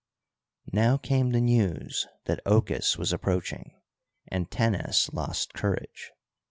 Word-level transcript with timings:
Now 0.73 0.97
came 0.97 1.29
the 1.29 1.39
news 1.39 2.07
that 2.25 2.41
Ochus 2.43 2.97
was 2.97 3.13
approaching, 3.13 3.79
and 4.29 4.49
Tennes 4.49 5.11
lost 5.13 5.53
courage. 5.53 6.11